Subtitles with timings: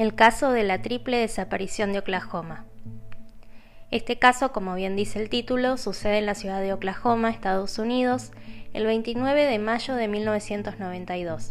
[0.00, 2.64] el caso de la triple desaparición de Oklahoma.
[3.90, 8.32] Este caso, como bien dice el título, sucede en la ciudad de Oklahoma, Estados Unidos,
[8.72, 11.50] el 29 de mayo de 1992.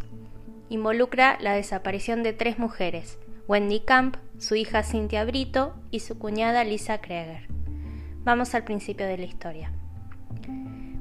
[0.70, 6.64] Involucra la desaparición de tres mujeres, Wendy Camp, su hija Cynthia Brito y su cuñada
[6.64, 7.46] Lisa Kreger.
[8.24, 9.72] Vamos al principio de la historia.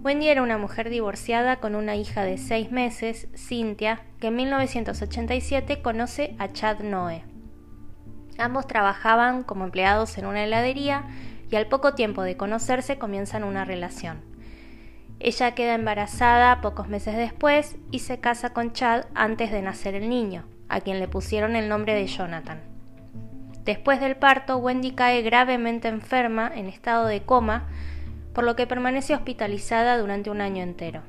[0.03, 5.81] Wendy era una mujer divorciada con una hija de seis meses, Cynthia, que en 1987
[5.81, 7.25] conoce a Chad Noe.
[8.39, 11.05] Ambos trabajaban como empleados en una heladería
[11.51, 14.21] y al poco tiempo de conocerse comienzan una relación.
[15.21, 20.09] Ella queda embarazada pocos meses después y se casa con Chad antes de nacer el
[20.09, 22.61] niño, a quien le pusieron el nombre de Jonathan.
[23.65, 27.67] Después del parto, Wendy cae gravemente enferma, en estado de coma,
[28.33, 31.03] por lo que permanece hospitalizada durante un año entero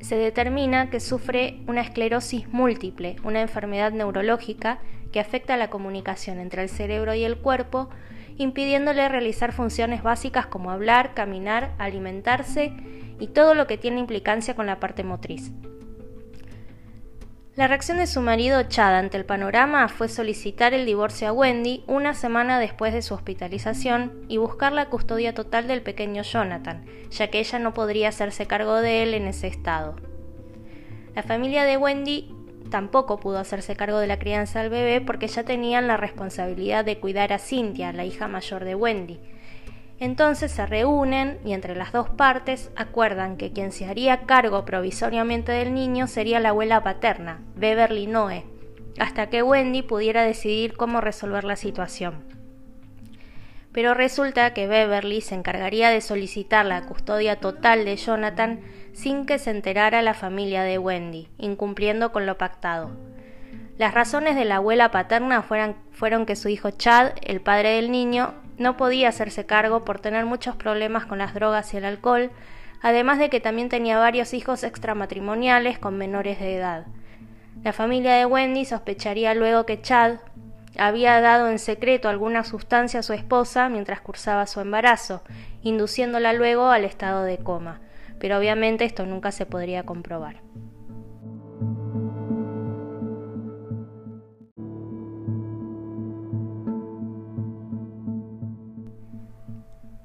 [0.00, 4.78] se determina que sufre una esclerosis múltiple, una enfermedad neurológica
[5.12, 7.88] que afecta la comunicación entre el cerebro y el cuerpo,
[8.36, 12.72] impidiéndole realizar funciones básicas como hablar, caminar, alimentarse
[13.18, 15.50] y todo lo que tiene implicancia con la parte motriz.
[17.58, 21.82] La reacción de su marido Chad ante el panorama fue solicitar el divorcio a Wendy
[21.88, 27.30] una semana después de su hospitalización y buscar la custodia total del pequeño Jonathan, ya
[27.30, 29.96] que ella no podría hacerse cargo de él en ese estado.
[31.16, 32.32] La familia de Wendy
[32.70, 36.98] tampoco pudo hacerse cargo de la crianza del bebé porque ya tenían la responsabilidad de
[36.98, 39.20] cuidar a Cynthia, la hija mayor de Wendy,
[40.00, 45.50] entonces se reúnen y entre las dos partes acuerdan que quien se haría cargo provisoriamente
[45.50, 48.44] del niño sería la abuela paterna, Beverly Noe,
[49.00, 52.37] hasta que Wendy pudiera decidir cómo resolver la situación.
[53.78, 58.58] Pero resulta que Beverly se encargaría de solicitar la custodia total de Jonathan
[58.92, 62.90] sin que se enterara la familia de Wendy, incumpliendo con lo pactado.
[63.76, 67.92] Las razones de la abuela paterna fueron, fueron que su hijo Chad, el padre del
[67.92, 72.32] niño, no podía hacerse cargo por tener muchos problemas con las drogas y el alcohol,
[72.82, 76.86] además de que también tenía varios hijos extramatrimoniales con menores de edad.
[77.62, 80.16] La familia de Wendy sospecharía luego que Chad
[80.76, 85.22] había dado en secreto alguna sustancia a su esposa mientras cursaba su embarazo,
[85.62, 87.80] induciéndola luego al estado de coma,
[88.18, 90.42] pero obviamente esto nunca se podría comprobar.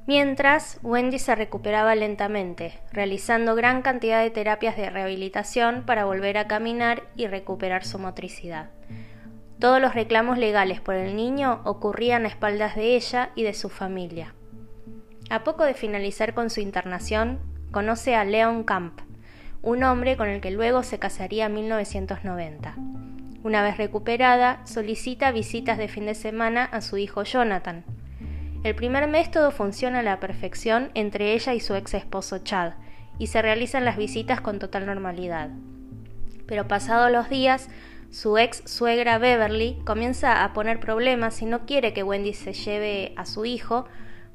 [0.06, 6.46] Mientras, Wendy se recuperaba lentamente, realizando gran cantidad de terapias de rehabilitación para volver a
[6.46, 8.70] caminar y recuperar su motricidad.
[9.64, 13.70] Todos los reclamos legales por el niño ocurrían a espaldas de ella y de su
[13.70, 14.36] familia.
[15.30, 17.40] A poco de finalizar con su internación,
[17.72, 19.00] conoce a Leon Camp,
[19.62, 22.76] un hombre con el que luego se casaría en 1990.
[23.42, 27.86] Una vez recuperada, solicita visitas de fin de semana a su hijo Jonathan,
[28.66, 32.74] el primer mes todo funciona a la perfección entre ella y su ex esposo Chad,
[33.18, 35.52] y se realizan las visitas con total normalidad.
[36.48, 37.70] Pero pasados los días,
[38.14, 43.12] su ex suegra Beverly comienza a poner problemas y no quiere que Wendy se lleve
[43.18, 43.86] a su hijo,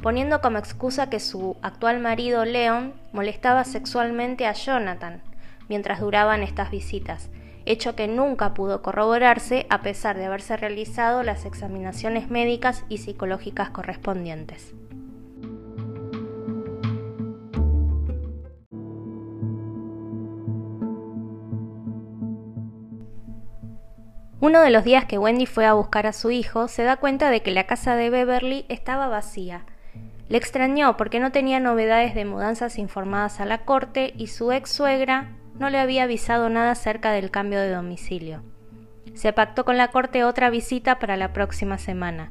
[0.03, 5.23] poniendo como excusa que su actual marido Leon molestaba sexualmente a Jonathan
[5.69, 7.31] mientras duraban estas visitas,
[7.67, 13.71] hecho que nunca pudo corroborarse a pesar de haberse realizado las examinaciones médicas y psicológicas
[13.71, 14.75] correspondientes.
[24.41, 27.29] Uno de los días que Wendy fue a buscar a su hijo, se da cuenta
[27.29, 29.65] de que la casa de Beverly estaba vacía.
[30.29, 34.71] Le extrañó porque no tenía novedades de mudanzas informadas a la corte y su ex
[34.71, 38.45] suegra no le había avisado nada acerca del cambio de domicilio.
[39.15, 42.31] Se pactó con la corte otra visita para la próxima semana,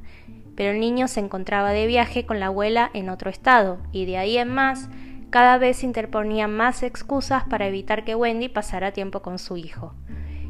[0.56, 4.18] pero el niño se encontraba de viaje con la abuela en otro estado, y de
[4.18, 4.88] ahí en más,
[5.29, 9.94] cada vez interponían más excusas para evitar que Wendy pasara tiempo con su hijo.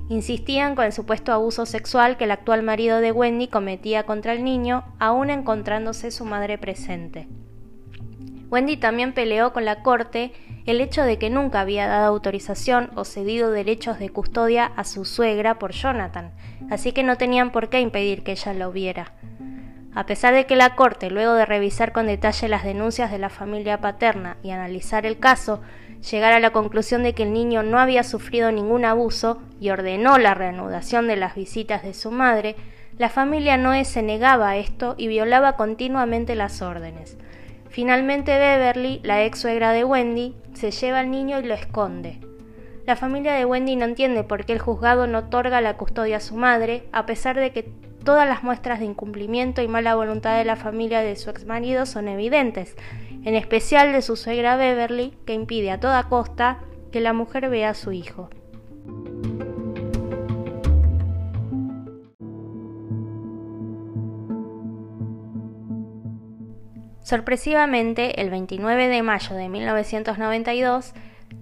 [0.09, 4.43] Insistían con el supuesto abuso sexual que el actual marido de Wendy cometía contra el
[4.43, 7.27] niño, aún encontrándose su madre presente.
[8.49, 10.31] Wendy también peleó con la corte
[10.65, 15.03] el hecho de que nunca había dado autorización o cedido derechos de custodia a su
[15.03, 16.31] suegra por Jonathan,
[16.69, 19.11] así que no tenían por qué impedir que ella lo viera.
[19.93, 23.29] A pesar de que la Corte, luego de revisar con detalle las denuncias de la
[23.29, 25.59] familia paterna y analizar el caso,
[26.01, 30.17] llegara a la conclusión de que el niño no había sufrido ningún abuso y ordenó
[30.17, 32.55] la reanudación de las visitas de su madre,
[32.97, 37.17] la familia Noé se negaba a esto y violaba continuamente las órdenes.
[37.69, 42.19] Finalmente Beverly, la ex suegra de Wendy, se lleva al niño y lo esconde.
[42.87, 46.21] La familia de Wendy no entiende por qué el juzgado no otorga la custodia a
[46.21, 47.69] su madre, a pesar de que
[48.03, 52.07] todas las muestras de incumplimiento y mala voluntad de la familia de su exmarido son
[52.07, 52.77] evidentes,
[53.27, 56.59] en especial de su suegra Beverly, que impide a toda costa
[56.93, 58.29] que la mujer vea a su hijo.
[67.01, 70.93] Sorpresivamente, el 29 de mayo de 1992,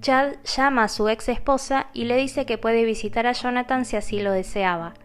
[0.01, 3.95] Chad llama a su ex esposa y le dice que puede visitar a Jonathan si
[3.95, 4.95] así lo deseaba.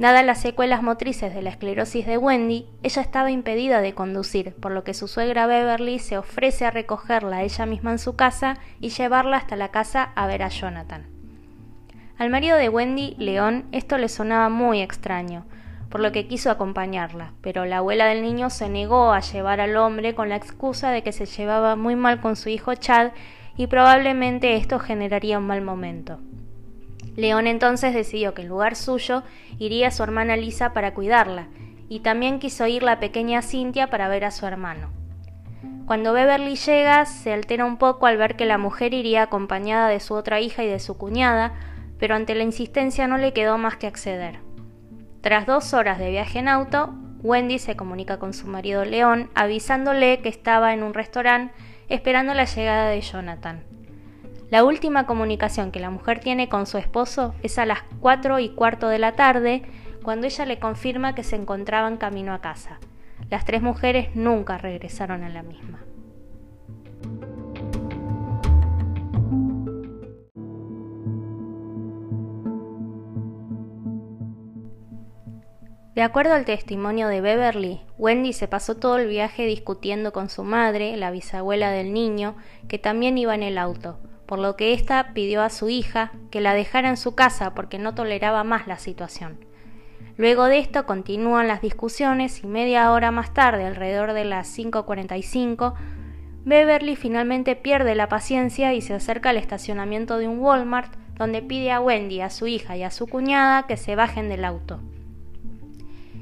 [0.00, 4.72] Dadas las secuelas motrices de la esclerosis de Wendy, ella estaba impedida de conducir, por
[4.72, 8.88] lo que su suegra Beverly se ofrece a recogerla ella misma en su casa y
[8.88, 11.04] llevarla hasta la casa a ver a Jonathan.
[12.16, 15.44] Al marido de Wendy, León, esto le sonaba muy extraño,
[15.90, 19.76] por lo que quiso acompañarla, pero la abuela del niño se negó a llevar al
[19.76, 23.10] hombre con la excusa de que se llevaba muy mal con su hijo Chad
[23.54, 26.20] y probablemente esto generaría un mal momento.
[27.16, 29.22] León entonces decidió que en lugar suyo
[29.58, 31.48] iría su hermana Lisa para cuidarla,
[31.88, 34.90] y también quiso ir la pequeña Cintia para ver a su hermano.
[35.86, 39.98] Cuando Beverly llega, se altera un poco al ver que la mujer iría acompañada de
[39.98, 41.52] su otra hija y de su cuñada,
[41.98, 44.38] pero ante la insistencia no le quedó más que acceder.
[45.20, 50.20] Tras dos horas de viaje en auto, Wendy se comunica con su marido León, avisándole
[50.20, 51.52] que estaba en un restaurante
[51.88, 53.64] esperando la llegada de Jonathan.
[54.50, 58.48] La última comunicación que la mujer tiene con su esposo es a las cuatro y
[58.48, 59.62] cuarto de la tarde,
[60.02, 62.80] cuando ella le confirma que se encontraban camino a casa.
[63.30, 65.84] Las tres mujeres nunca regresaron a la misma.
[75.94, 80.42] De acuerdo al testimonio de Beverly, Wendy se pasó todo el viaje discutiendo con su
[80.42, 82.36] madre, la bisabuela del niño,
[82.66, 83.98] que también iba en el auto,
[84.30, 87.80] por lo que ésta pidió a su hija que la dejara en su casa porque
[87.80, 89.44] no toleraba más la situación.
[90.16, 95.74] Luego de esto continúan las discusiones y media hora más tarde, alrededor de las 5.45,
[96.44, 101.72] Beverly finalmente pierde la paciencia y se acerca al estacionamiento de un Walmart donde pide
[101.72, 104.78] a Wendy, a su hija y a su cuñada que se bajen del auto.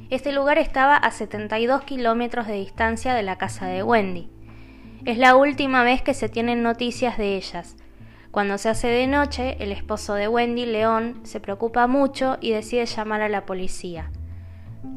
[0.09, 4.31] Este lugar estaba a 72 kilómetros de distancia de la casa de Wendy.
[5.05, 7.77] Es la última vez que se tienen noticias de ellas.
[8.39, 12.87] Cuando se hace de noche, el esposo de Wendy, León, se preocupa mucho y decide
[12.87, 14.13] llamar a la policía.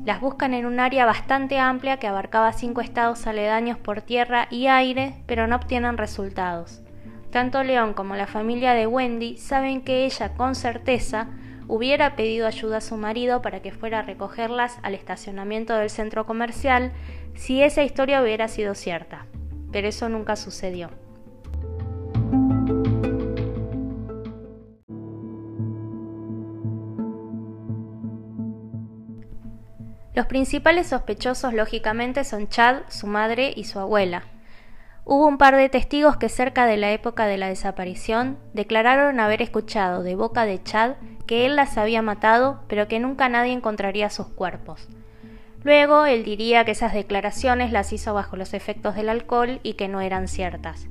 [0.05, 4.67] Las buscan en un área bastante amplia que abarcaba cinco estados aledaños por tierra y
[4.67, 6.83] aire, pero no obtienen resultados.
[7.31, 11.29] Tanto León como la familia de Wendy saben que ella con certeza
[11.67, 16.27] hubiera pedido ayuda a su marido para que fuera a recogerlas al estacionamiento del centro
[16.27, 16.91] comercial
[17.33, 19.25] si esa historia hubiera sido cierta.
[19.71, 21.00] Pero eso nunca sucedió.
[30.21, 34.21] Los principales sospechosos, lógicamente, son Chad, su madre y su abuela.
[35.03, 39.41] Hubo un par de testigos que cerca de la época de la desaparición declararon haber
[39.41, 40.91] escuchado de boca de Chad
[41.25, 44.87] que él las había matado, pero que nunca nadie encontraría sus cuerpos.
[45.63, 49.87] Luego él diría que esas declaraciones las hizo bajo los efectos del alcohol y que
[49.87, 50.85] no eran ciertas.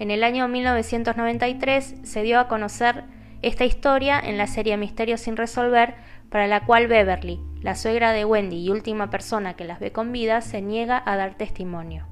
[0.00, 3.04] En el año 1993 se dio a conocer
[3.42, 5.94] esta historia en la serie Misterios sin resolver,
[6.30, 10.12] para la cual Beverly, la suegra de Wendy y última persona que las ve con
[10.12, 12.06] vida, se niega a dar testimonio.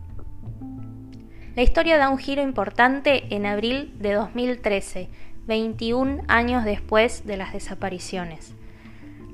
[1.56, 5.08] La historia da un giro importante en abril de 2013,
[5.46, 8.54] 21 años después de las desapariciones.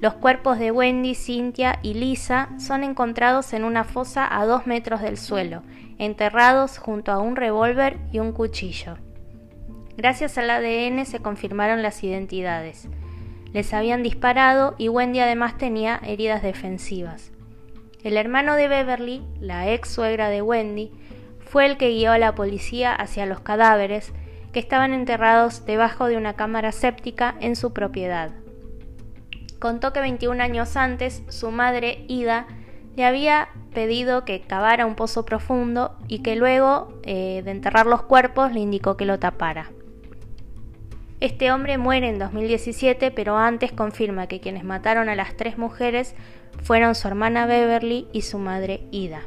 [0.00, 5.00] Los cuerpos de Wendy, Cynthia y Lisa son encontrados en una fosa a dos metros
[5.00, 5.62] del suelo,
[5.98, 8.96] enterrados junto a un revólver y un cuchillo.
[9.96, 12.88] Gracias al ADN se confirmaron las identidades.
[13.52, 17.30] Les habían disparado y Wendy además tenía heridas defensivas.
[18.02, 20.90] El hermano de Beverly, la ex suegra de Wendy,
[21.40, 24.12] fue el que guió a la policía hacia los cadáveres
[24.52, 28.30] que estaban enterrados debajo de una cámara séptica en su propiedad.
[29.58, 32.46] Contó que 21 años antes su madre, Ida,
[32.96, 38.02] le había pedido que cavara un pozo profundo y que luego eh, de enterrar los
[38.02, 39.70] cuerpos le indicó que lo tapara.
[41.22, 46.16] Este hombre muere en 2017, pero antes confirma que quienes mataron a las tres mujeres
[46.64, 49.20] fueron su hermana Beverly y su madre Ida.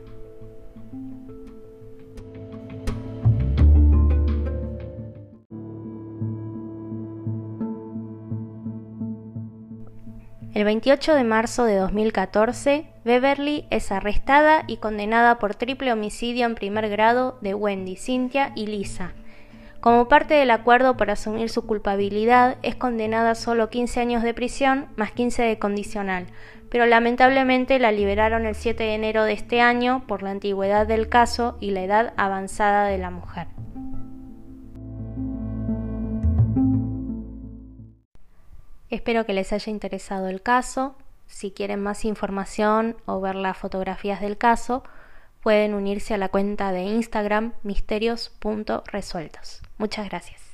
[10.53, 16.55] El 28 de marzo de 2014, Beverly es arrestada y condenada por triple homicidio en
[16.55, 19.13] primer grado de Wendy, Cynthia y Lisa,
[19.85, 24.33] Como parte del acuerdo para asumir su culpabilidad, es condenada a solo 15 años de
[24.33, 26.25] prisión más 15 de condicional,
[26.71, 31.07] pero lamentablemente la liberaron el 7 de enero de este año por la antigüedad del
[31.07, 33.45] caso y la edad avanzada de la mujer.
[38.89, 40.95] Espero que les haya interesado el caso.
[41.27, 44.83] Si quieren más información o ver las fotografías del caso,
[45.45, 49.61] pueden unirse a la cuenta de Instagram misterios.resueltos.
[49.77, 50.44] Muchas gracias.